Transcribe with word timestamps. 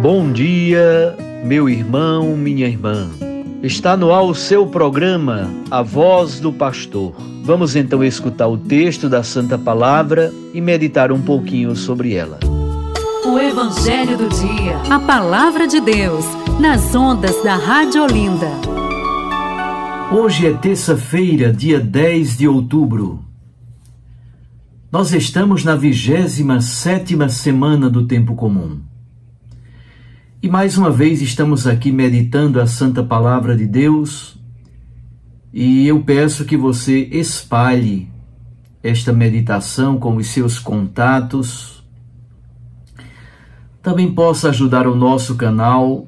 Bom 0.00 0.32
dia, 0.32 1.14
meu 1.44 1.68
irmão, 1.68 2.34
minha 2.34 2.66
irmã. 2.66 3.10
Está 3.62 3.98
no 3.98 4.14
ar 4.14 4.22
o 4.22 4.34
seu 4.34 4.66
programa, 4.66 5.50
A 5.70 5.82
Voz 5.82 6.40
do 6.40 6.50
Pastor. 6.50 7.12
Vamos 7.44 7.76
então 7.76 8.02
escutar 8.02 8.48
o 8.48 8.56
texto 8.56 9.10
da 9.10 9.22
Santa 9.22 9.58
Palavra 9.58 10.32
e 10.54 10.60
meditar 10.60 11.12
um 11.12 11.20
pouquinho 11.20 11.76
sobre 11.76 12.14
ela. 12.14 12.40
O 13.26 13.38
Evangelho 13.38 14.16
do 14.16 14.28
Dia. 14.30 14.78
A 14.88 14.98
Palavra 14.98 15.68
de 15.68 15.82
Deus, 15.82 16.24
nas 16.58 16.94
ondas 16.94 17.36
da 17.44 17.56
Rádio 17.56 18.02
Olinda. 18.02 18.48
Hoje 20.10 20.46
é 20.46 20.54
terça-feira, 20.54 21.52
dia 21.52 21.78
10 21.78 22.38
de 22.38 22.48
outubro. 22.48 23.22
Nós 24.90 25.12
estamos 25.12 25.62
na 25.62 25.76
27 25.76 26.62
sétima 26.62 27.28
semana 27.28 27.90
do 27.90 28.06
tempo 28.06 28.34
comum. 28.34 28.89
E 30.42 30.48
mais 30.48 30.78
uma 30.78 30.90
vez 30.90 31.20
estamos 31.20 31.66
aqui 31.66 31.92
meditando 31.92 32.62
a 32.62 32.66
Santa 32.66 33.04
Palavra 33.04 33.54
de 33.54 33.66
Deus 33.66 34.38
e 35.52 35.86
eu 35.86 36.02
peço 36.02 36.46
que 36.46 36.56
você 36.56 37.00
espalhe 37.12 38.10
esta 38.82 39.12
meditação 39.12 39.98
com 39.98 40.16
os 40.16 40.28
seus 40.28 40.58
contatos. 40.58 41.84
Também 43.82 44.14
possa 44.14 44.48
ajudar 44.48 44.86
o 44.86 44.96
nosso 44.96 45.36
canal 45.36 46.06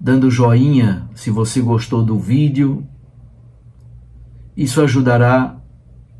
dando 0.00 0.28
joinha 0.28 1.08
se 1.14 1.30
você 1.30 1.60
gostou 1.60 2.02
do 2.02 2.18
vídeo. 2.18 2.84
Isso 4.56 4.82
ajudará 4.82 5.56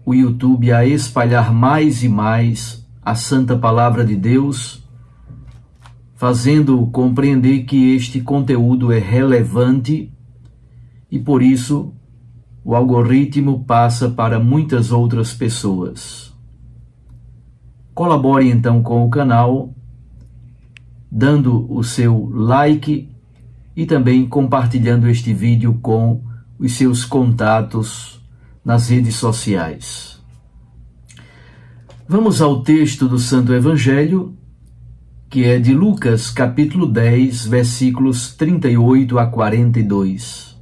o 0.07 0.15
YouTube 0.15 0.71
a 0.71 0.87
espalhar 0.87 1.53
mais 1.53 2.05
e 2.05 2.09
mais 2.09 2.87
a 3.03 3.17
Santa 3.17 3.59
Palavra 3.59 4.05
de 4.05 4.15
Deus 4.15 4.84
fazendo 6.25 6.87
compreender 6.87 7.65
que 7.65 7.95
este 7.95 8.19
conteúdo 8.19 8.91
é 8.91 8.99
relevante 8.99 10.11
e 11.11 11.19
por 11.19 11.43
isso 11.43 11.93
o 12.65 12.75
algoritmo 12.75 13.63
passa 13.67 14.09
para 14.09 14.41
muitas 14.41 14.91
outras 14.91 15.35
pessoas. 15.35 16.33
Colabore 17.93 18.49
então 18.49 18.83
com 18.83 19.05
o 19.05 19.11
canal, 19.11 19.75
dando 21.13 21.71
o 21.71 21.85
seu 21.85 22.31
like 22.33 23.07
e 23.77 23.85
também 23.85 24.27
compartilhando 24.27 25.07
este 25.11 25.35
vídeo 25.35 25.79
com 25.83 26.23
os 26.59 26.73
seus 26.73 27.05
contatos 27.05 28.19
nas 28.65 28.89
redes 28.89 29.17
sociais. 29.17 30.19
Vamos 32.09 32.41
ao 32.41 32.63
texto 32.63 33.07
do 33.07 33.19
Santo 33.19 33.53
Evangelho 33.53 34.35
que 35.35 35.43
é 35.43 35.59
de 35.59 35.75
Lucas, 35.75 36.31
capítulo 36.31 36.87
10, 36.87 37.47
versículos 37.47 38.37
38 38.37 39.19
a 39.19 39.27
42. 39.27 40.57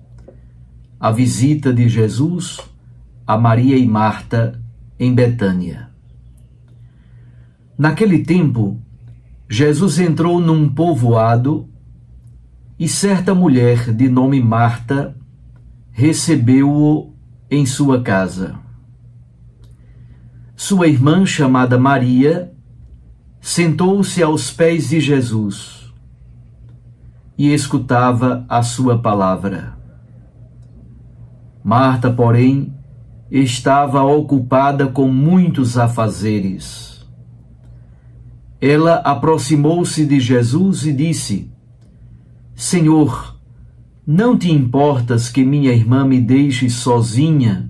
A 0.98 1.10
visita 1.10 1.74
de 1.74 1.90
Jesus 1.90 2.58
a 3.26 3.36
Maria 3.36 3.76
e 3.76 3.86
Marta 3.86 4.58
em 4.98 5.14
Betânia. 5.14 5.90
Naquele 7.76 8.24
tempo, 8.24 8.80
Jesus 9.46 9.98
entrou 9.98 10.40
num 10.40 10.66
povoado 10.66 11.68
e 12.78 12.88
certa 12.88 13.34
mulher 13.34 13.92
de 13.92 14.08
nome 14.08 14.40
Marta 14.40 15.14
recebeu-o 15.90 17.12
em 17.50 17.66
sua 17.66 18.02
casa. 18.02 18.58
Sua 20.56 20.88
irmã, 20.88 21.26
chamada 21.26 21.78
Maria, 21.78 22.50
sentou-se 23.42 24.22
aos 24.22 24.52
pés 24.52 24.88
de 24.88 25.00
Jesus 25.00 25.92
e 27.36 27.52
escutava 27.52 28.46
a 28.48 28.62
sua 28.62 29.02
palavra. 29.02 29.76
Marta, 31.62 32.08
porém, 32.08 32.72
estava 33.28 34.04
ocupada 34.04 34.86
com 34.86 35.08
muitos 35.08 35.76
afazeres. 35.76 37.04
Ela 38.60 38.98
aproximou-se 38.98 40.06
de 40.06 40.20
Jesus 40.20 40.86
e 40.86 40.92
disse: 40.92 41.50
Senhor, 42.54 43.36
não 44.06 44.38
te 44.38 44.52
importas 44.52 45.28
que 45.28 45.44
minha 45.44 45.72
irmã 45.72 46.04
me 46.04 46.20
deixe 46.20 46.70
sozinha 46.70 47.68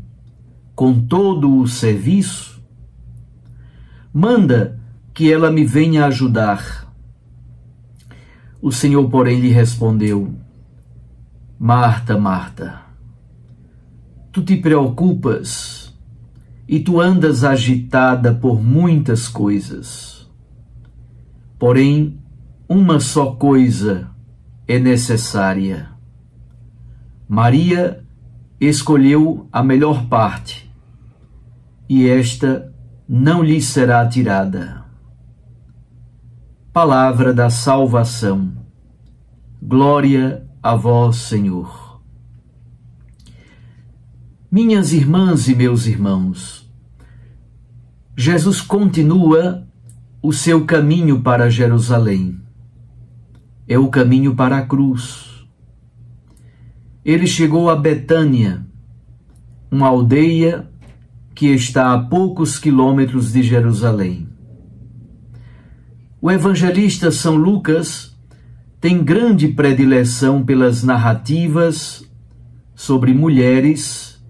com 0.75 1.01
todo 1.01 1.57
o 1.59 1.67
serviço? 1.67 2.63
Manda 4.13 4.82
que 5.15 5.33
ela 5.33 5.51
me 5.51 5.65
venha 5.65 6.07
ajudar. 6.07 6.93
O 8.61 8.71
Senhor, 8.71 9.09
porém, 9.11 9.41
lhe 9.41 9.51
respondeu: 9.51 10.35
Marta, 11.59 12.19
Marta, 12.19 12.81
tu 14.31 14.43
te 14.43 14.57
preocupas 14.57 15.95
e 16.67 16.81
tu 16.81 17.01
andas 17.01 17.45
agitada 17.45 18.33
por 18.33 18.63
muitas 18.63 19.29
coisas. 19.29 20.31
Porém, 21.59 22.19
uma 22.69 22.99
só 22.99 23.33
coisa 23.33 24.09
é 24.67 24.79
necessária. 24.79 25.91
Maria 27.29 28.03
escolheu 28.61 29.49
a 29.53 29.63
melhor 29.63 30.07
parte, 30.07 30.71
e 31.89 32.09
esta 32.09 32.73
não 33.09 33.43
lhe 33.43 33.61
será 33.61 34.07
tirada. 34.07 34.82
Palavra 36.73 37.35
da 37.35 37.51
salvação. 37.51 38.51
Glória 39.61 40.49
a 40.63 40.75
vós, 40.75 41.17
Senhor. 41.17 42.01
Minhas 44.51 44.91
irmãs 44.91 45.49
e 45.49 45.55
meus 45.55 45.85
irmãos, 45.85 46.67
Jesus 48.17 48.63
continua 48.63 49.69
o 50.23 50.33
seu 50.33 50.65
caminho 50.65 51.21
para 51.21 51.51
Jerusalém. 51.51 52.41
É 53.69 53.79
o 53.79 53.89
caminho 53.89 54.35
para 54.35 54.57
a 54.57 54.65
cruz. 54.65 55.47
Ele 57.05 57.27
chegou 57.27 57.69
a 57.69 57.77
Betânia, 57.77 58.67
uma 59.71 59.89
aldeia 59.89 60.71
que 61.35 61.49
está 61.49 61.93
a 61.93 61.99
poucos 61.99 62.59
quilômetros 62.59 63.31
de 63.31 63.43
Jerusalém. 63.43 64.33
O 66.25 66.31
evangelista 66.31 67.11
São 67.11 67.35
Lucas 67.35 68.17
tem 68.81 69.03
grande 69.03 69.49
predileção 69.49 70.45
pelas 70.45 70.85
narrativas 70.85 72.09
sobre 72.77 73.13
mulheres 73.13 74.25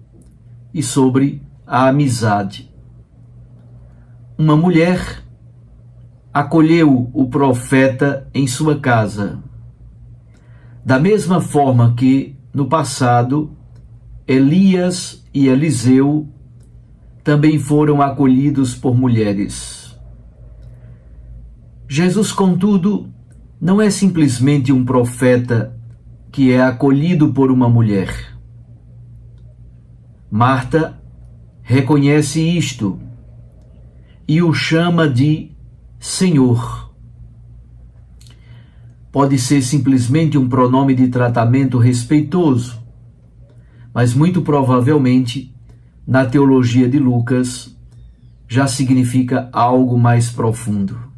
e 0.73 0.81
sobre 0.81 1.43
a 1.67 1.89
amizade. 1.89 2.73
Uma 4.35 4.57
mulher 4.57 5.23
acolheu 6.33 7.11
o 7.13 7.29
profeta 7.29 8.27
em 8.33 8.47
sua 8.47 8.79
casa, 8.79 9.37
da 10.83 10.97
mesma 10.97 11.39
forma 11.39 11.93
que, 11.95 12.35
no 12.51 12.65
passado, 12.65 13.55
Elias 14.27 15.23
e 15.31 15.47
Eliseu 15.47 16.27
também 17.23 17.59
foram 17.59 18.01
acolhidos 18.01 18.73
por 18.73 18.97
mulheres. 18.97 19.82
Jesus, 21.95 22.31
contudo, 22.31 23.07
não 23.61 23.79
é 23.79 23.87
simplesmente 23.91 24.73
um 24.73 24.83
profeta 24.83 25.79
que 26.31 26.51
é 26.51 26.59
acolhido 26.59 27.31
por 27.31 27.51
uma 27.51 27.69
mulher. 27.69 28.35
Marta 30.27 30.99
reconhece 31.61 32.41
isto 32.41 32.99
e 34.27 34.41
o 34.41 34.51
chama 34.55 35.07
de 35.07 35.51
Senhor. 35.99 36.91
Pode 39.11 39.37
ser 39.37 39.61
simplesmente 39.61 40.35
um 40.35 40.49
pronome 40.49 40.95
de 40.95 41.09
tratamento 41.09 41.77
respeitoso, 41.77 42.81
mas 43.93 44.15
muito 44.15 44.41
provavelmente, 44.41 45.55
na 46.07 46.25
teologia 46.25 46.89
de 46.89 46.97
Lucas, 46.97 47.77
já 48.47 48.65
significa 48.65 49.47
algo 49.53 49.95
mais 49.95 50.31
profundo. 50.31 51.12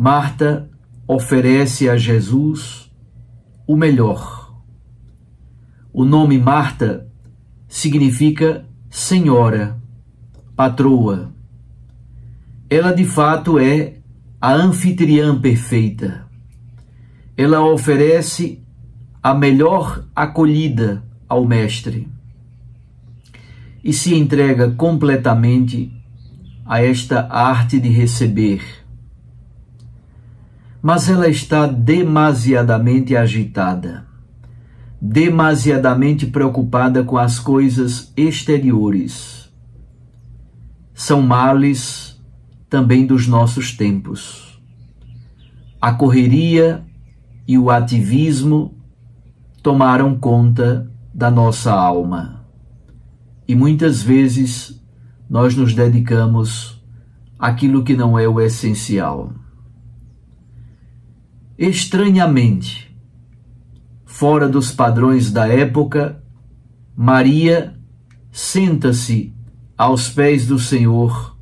Marta 0.00 0.70
oferece 1.08 1.90
a 1.90 1.96
Jesus 1.96 2.88
o 3.66 3.76
melhor. 3.76 4.56
O 5.92 6.04
nome 6.04 6.38
Marta 6.38 7.10
significa 7.66 8.64
senhora, 8.88 9.76
patroa. 10.54 11.34
Ela 12.70 12.92
de 12.92 13.04
fato 13.04 13.58
é 13.58 13.96
a 14.40 14.52
anfitriã 14.52 15.36
perfeita. 15.36 16.28
Ela 17.36 17.60
oferece 17.60 18.62
a 19.20 19.34
melhor 19.34 20.04
acolhida 20.14 21.02
ao 21.28 21.44
Mestre 21.44 22.06
e 23.82 23.92
se 23.92 24.14
entrega 24.14 24.70
completamente 24.70 25.92
a 26.64 26.80
esta 26.80 27.26
arte 27.28 27.80
de 27.80 27.88
receber. 27.88 28.86
Mas 30.80 31.08
ela 31.08 31.28
está 31.28 31.66
demasiadamente 31.66 33.16
agitada, 33.16 34.06
demasiadamente 35.00 36.26
preocupada 36.26 37.02
com 37.02 37.18
as 37.18 37.38
coisas 37.38 38.12
exteriores. 38.16 39.52
São 40.94 41.20
males 41.22 42.20
também 42.68 43.06
dos 43.06 43.26
nossos 43.26 43.76
tempos. 43.76 44.60
A 45.80 45.92
correria 45.92 46.84
e 47.46 47.56
o 47.56 47.70
ativismo 47.70 48.74
tomaram 49.62 50.18
conta 50.18 50.90
da 51.14 51.30
nossa 51.30 51.72
alma. 51.72 52.44
E 53.46 53.54
muitas 53.54 54.02
vezes 54.02 54.80
nós 55.28 55.56
nos 55.56 55.74
dedicamos 55.74 56.82
àquilo 57.38 57.82
que 57.82 57.96
não 57.96 58.18
é 58.18 58.28
o 58.28 58.40
essencial. 58.40 59.32
Estranhamente, 61.58 62.96
fora 64.06 64.48
dos 64.48 64.70
padrões 64.70 65.32
da 65.32 65.48
época, 65.48 66.22
Maria 66.94 67.74
senta-se 68.30 69.34
aos 69.76 70.08
pés 70.08 70.46
do 70.46 70.56
Senhor 70.56 71.36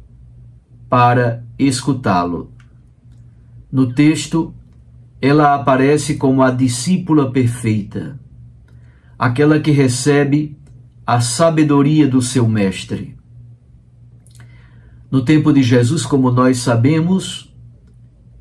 para 0.88 1.44
escutá-lo. 1.58 2.50
No 3.70 3.92
texto, 3.92 4.54
ela 5.20 5.54
aparece 5.54 6.14
como 6.14 6.42
a 6.42 6.50
discípula 6.50 7.30
perfeita, 7.30 8.18
aquela 9.18 9.60
que 9.60 9.70
recebe 9.70 10.58
a 11.06 11.20
sabedoria 11.20 12.08
do 12.08 12.22
seu 12.22 12.48
mestre. 12.48 13.18
No 15.10 15.22
tempo 15.22 15.52
de 15.52 15.62
Jesus, 15.62 16.06
como 16.06 16.30
nós 16.30 16.56
sabemos, 16.56 17.45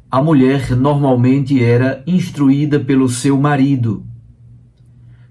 a 0.09 0.21
mulher 0.21 0.75
normalmente 0.75 1.63
era 1.63 2.03
instruída 2.07 2.79
pelo 2.79 3.09
seu 3.09 3.39
marido, 3.39 4.05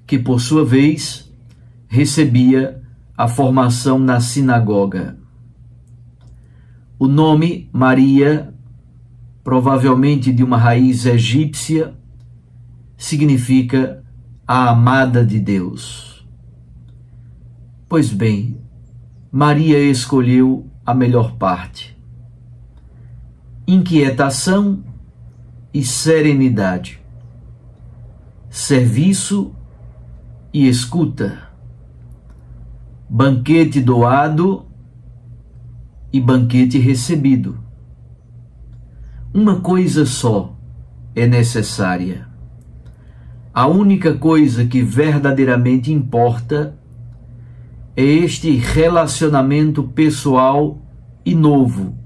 que 0.06 0.18
por 0.18 0.40
sua 0.40 0.64
vez 0.64 1.32
recebia 1.88 2.82
a 3.16 3.28
formação 3.28 3.98
na 3.98 4.20
sinagoga. 4.20 5.16
O 6.98 7.06
nome 7.06 7.68
Maria 7.72 8.54
provavelmente 9.44 10.32
de 10.32 10.42
uma 10.42 10.56
raiz 10.56 11.04
egípcia, 11.04 11.94
significa 12.96 14.02
a 14.46 14.70
amada 14.70 15.24
de 15.24 15.38
Deus. 15.38 16.26
Pois 17.86 18.10
bem, 18.10 18.58
Maria 19.30 19.78
escolheu 19.78 20.70
a 20.84 20.94
melhor 20.94 21.36
parte. 21.36 21.93
Inquietação 23.66 24.82
e 25.72 25.82
serenidade. 25.84 27.00
Serviço 28.50 29.52
e 30.52 30.68
escuta. 30.68 31.48
Banquete 33.08 33.80
doado 33.80 34.66
e 36.12 36.20
banquete 36.20 36.78
recebido 36.78 37.64
uma 39.34 39.60
coisa 39.60 40.06
só 40.06 40.56
é 41.12 41.26
necessária. 41.26 42.28
A 43.52 43.66
única 43.66 44.14
coisa 44.14 44.64
que 44.64 44.80
verdadeiramente 44.80 45.92
importa 45.92 46.78
é 47.96 48.04
este 48.04 48.52
relacionamento 48.52 49.82
pessoal 49.82 50.80
e 51.26 51.34
novo 51.34 51.98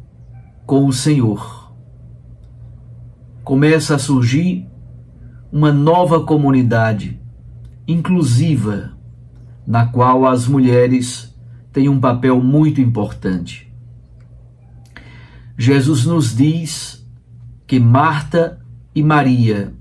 com 0.69 0.85
o 0.85 0.93
Senhor. 0.93 1.73
Começa 3.43 3.94
a 3.94 3.99
surgir 3.99 4.69
uma 5.50 5.73
nova 5.73 6.23
comunidade 6.23 7.19
inclusiva, 7.88 8.93
na 9.67 9.87
qual 9.87 10.26
as 10.26 10.47
mulheres 10.47 11.35
têm 11.73 11.88
um 11.88 11.99
papel 11.99 12.43
muito 12.43 12.82
importante. 12.82 13.73
Jesus 15.56 16.05
nos 16.05 16.37
diz 16.37 17.03
que 17.67 17.81
Marta 17.81 18.61
e 18.94 19.03
Maria 19.03 19.73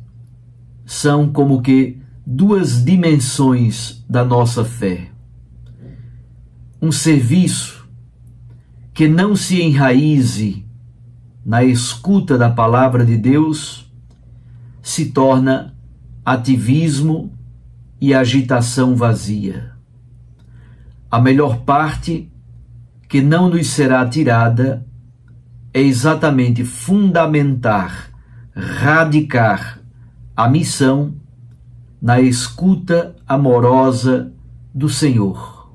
são 0.86 1.30
como 1.30 1.62
que 1.62 2.00
duas 2.26 2.82
dimensões 2.82 4.06
da 4.10 4.24
nossa 4.24 4.64
fé. 4.64 5.10
Um 6.82 6.94
serviço 6.94 7.86
que 8.94 9.06
não 9.10 9.36
se 9.36 9.62
enraize 9.62 10.66
na 11.48 11.64
escuta 11.64 12.38
da 12.38 12.50
palavra 12.50 13.06
de 13.06 13.16
Deus 13.16 13.90
se 14.82 15.12
torna 15.12 15.74
ativismo 16.26 17.32
e 18.02 18.14
agitação 18.14 18.98
vazia. 18.98 19.72
A 21.10 21.22
melhor 21.22 21.60
parte 21.60 22.30
que 23.08 23.22
não 23.22 23.50
nos 23.50 23.68
será 23.68 24.06
tirada 24.06 24.86
é 25.74 25.80
exatamente 25.80 26.66
fundamentar, 26.66 28.12
radicar 28.54 29.80
a 30.36 30.50
missão 30.50 31.16
na 32.02 32.20
escuta 32.20 33.16
amorosa 33.26 34.34
do 34.76 34.90
Senhor. 34.90 35.72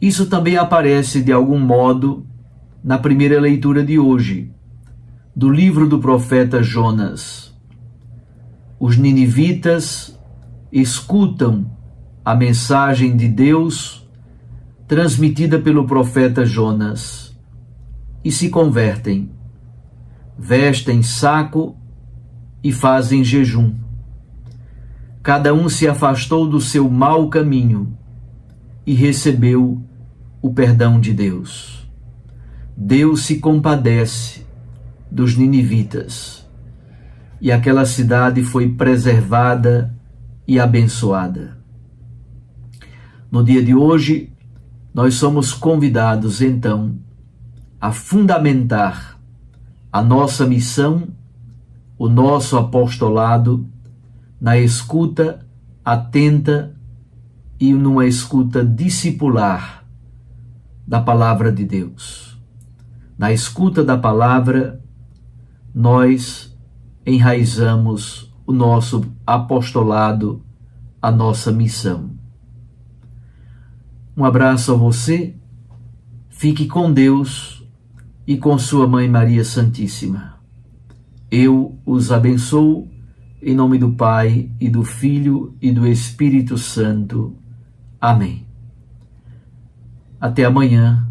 Isso 0.00 0.26
também 0.26 0.56
aparece 0.56 1.20
de 1.20 1.32
algum 1.32 1.58
modo 1.58 2.29
na 2.82 2.98
primeira 2.98 3.38
leitura 3.40 3.84
de 3.84 3.98
hoje, 3.98 4.50
do 5.36 5.50
livro 5.50 5.86
do 5.88 5.98
profeta 5.98 6.62
Jonas. 6.62 7.54
Os 8.78 8.96
ninivitas 8.96 10.18
escutam 10.72 11.70
a 12.24 12.34
mensagem 12.34 13.16
de 13.16 13.28
Deus 13.28 14.08
transmitida 14.88 15.58
pelo 15.58 15.86
profeta 15.86 16.44
Jonas 16.44 17.36
e 18.24 18.32
se 18.32 18.48
convertem, 18.48 19.30
vestem 20.38 21.02
saco 21.02 21.76
e 22.62 22.72
fazem 22.72 23.22
jejum. 23.22 23.74
Cada 25.22 25.52
um 25.52 25.68
se 25.68 25.86
afastou 25.86 26.48
do 26.48 26.60
seu 26.60 26.88
mau 26.90 27.28
caminho 27.28 27.96
e 28.86 28.94
recebeu 28.94 29.82
o 30.40 30.52
perdão 30.52 30.98
de 30.98 31.12
Deus. 31.12 31.79
Deus 32.82 33.26
se 33.26 33.40
compadece 33.40 34.46
dos 35.10 35.36
ninivitas 35.36 36.48
e 37.38 37.52
aquela 37.52 37.84
cidade 37.84 38.42
foi 38.42 38.70
preservada 38.70 39.94
e 40.48 40.58
abençoada. 40.58 41.58
No 43.30 43.44
dia 43.44 43.62
de 43.62 43.74
hoje, 43.74 44.32
nós 44.94 45.16
somos 45.16 45.52
convidados 45.52 46.40
então 46.40 46.96
a 47.78 47.92
fundamentar 47.92 49.20
a 49.92 50.02
nossa 50.02 50.46
missão, 50.46 51.06
o 51.98 52.08
nosso 52.08 52.56
apostolado 52.56 53.68
na 54.40 54.58
escuta 54.58 55.46
atenta 55.84 56.74
e 57.60 57.74
numa 57.74 58.06
escuta 58.06 58.64
discipular 58.64 59.84
da 60.88 60.98
palavra 60.98 61.52
de 61.52 61.66
Deus. 61.66 62.29
Na 63.20 63.30
escuta 63.30 63.84
da 63.84 63.98
palavra, 63.98 64.82
nós 65.74 66.56
enraizamos 67.04 68.34
o 68.46 68.50
nosso 68.50 69.12
apostolado, 69.26 70.42
a 71.02 71.10
nossa 71.10 71.52
missão. 71.52 72.12
Um 74.16 74.24
abraço 74.24 74.72
a 74.72 74.74
você, 74.74 75.36
fique 76.30 76.66
com 76.66 76.90
Deus 76.90 77.62
e 78.26 78.38
com 78.38 78.56
sua 78.56 78.88
Mãe 78.88 79.06
Maria 79.06 79.44
Santíssima. 79.44 80.40
Eu 81.30 81.78
os 81.84 82.10
abençoo 82.10 82.88
em 83.42 83.54
nome 83.54 83.76
do 83.76 83.92
Pai 83.92 84.50
e 84.58 84.70
do 84.70 84.82
Filho 84.82 85.54
e 85.60 85.70
do 85.70 85.86
Espírito 85.86 86.56
Santo. 86.56 87.36
Amém. 88.00 88.46
Até 90.18 90.46
amanhã, 90.46 91.06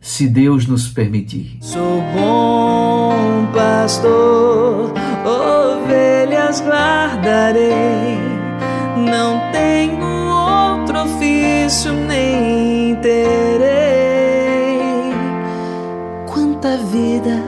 se 0.00 0.28
Deus 0.28 0.66
nos 0.66 0.88
permitir. 0.88 1.58
Sou 1.60 2.02
bom 2.14 3.46
pastor, 3.52 4.92
ovelhas 5.24 6.60
guardarei, 6.60 8.18
não 8.96 9.40
tenho 9.52 10.06
outro 10.06 11.02
ofício 11.02 11.92
nem 11.92 12.94
terei. 12.96 13.68
Quanta 16.26 16.76
vida 16.76 17.42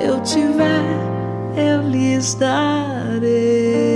eu 0.00 0.20
tiver, 0.20 0.84
eu 1.56 1.82
lhes 1.88 2.34
darei. 2.34 3.91